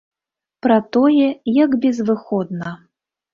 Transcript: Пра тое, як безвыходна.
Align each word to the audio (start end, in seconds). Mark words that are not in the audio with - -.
Пра 0.65 0.77
тое, 0.97 1.27
як 1.59 1.77
безвыходна. 1.85 2.73